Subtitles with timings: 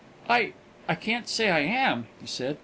[0.27, 0.53] "I
[0.87, 2.57] I can't say I am," he said.